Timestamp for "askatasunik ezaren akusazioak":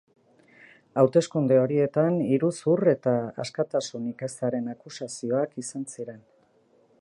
3.45-5.55